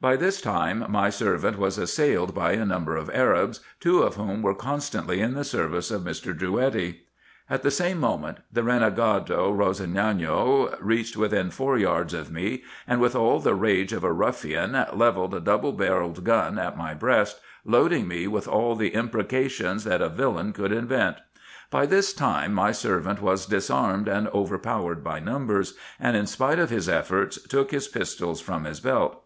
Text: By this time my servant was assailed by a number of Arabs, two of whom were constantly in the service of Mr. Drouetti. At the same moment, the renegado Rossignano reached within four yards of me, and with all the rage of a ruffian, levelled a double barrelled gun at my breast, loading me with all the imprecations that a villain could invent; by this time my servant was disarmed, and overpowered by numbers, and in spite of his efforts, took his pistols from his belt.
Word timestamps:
By 0.00 0.16
this 0.16 0.40
time 0.40 0.84
my 0.88 1.08
servant 1.08 1.56
was 1.56 1.78
assailed 1.78 2.34
by 2.34 2.50
a 2.54 2.64
number 2.66 2.96
of 2.96 3.08
Arabs, 3.14 3.60
two 3.78 4.02
of 4.02 4.16
whom 4.16 4.42
were 4.42 4.52
constantly 4.52 5.20
in 5.20 5.34
the 5.34 5.44
service 5.44 5.92
of 5.92 6.02
Mr. 6.02 6.36
Drouetti. 6.36 7.02
At 7.48 7.62
the 7.62 7.70
same 7.70 7.98
moment, 8.00 8.38
the 8.52 8.62
renegado 8.64 9.52
Rossignano 9.56 10.76
reached 10.80 11.16
within 11.16 11.50
four 11.52 11.78
yards 11.78 12.12
of 12.12 12.28
me, 12.28 12.64
and 12.88 13.00
with 13.00 13.14
all 13.14 13.38
the 13.38 13.54
rage 13.54 13.92
of 13.92 14.02
a 14.02 14.10
ruffian, 14.12 14.72
levelled 14.94 15.32
a 15.32 15.38
double 15.38 15.70
barrelled 15.70 16.24
gun 16.24 16.58
at 16.58 16.76
my 16.76 16.92
breast, 16.92 17.38
loading 17.64 18.08
me 18.08 18.26
with 18.26 18.48
all 18.48 18.74
the 18.74 18.88
imprecations 18.92 19.84
that 19.84 20.02
a 20.02 20.08
villain 20.08 20.52
could 20.52 20.72
invent; 20.72 21.18
by 21.70 21.86
this 21.86 22.12
time 22.12 22.52
my 22.52 22.72
servant 22.72 23.22
was 23.22 23.46
disarmed, 23.46 24.08
and 24.08 24.26
overpowered 24.30 25.04
by 25.04 25.20
numbers, 25.20 25.74
and 26.00 26.16
in 26.16 26.26
spite 26.26 26.58
of 26.58 26.68
his 26.70 26.88
efforts, 26.88 27.40
took 27.44 27.70
his 27.70 27.86
pistols 27.86 28.40
from 28.40 28.64
his 28.64 28.80
belt. 28.80 29.22